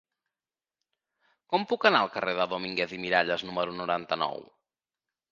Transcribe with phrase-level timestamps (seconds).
[1.53, 4.41] Com puc anar al carrer de Domínguez i Miralles número noranta-nou?